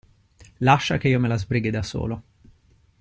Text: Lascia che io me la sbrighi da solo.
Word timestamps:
Lascia 0.61 0.97
che 0.97 1.09
io 1.09 1.19
me 1.19 1.27
la 1.27 1.37
sbrighi 1.37 1.69
da 1.69 1.83
solo. 1.83 2.23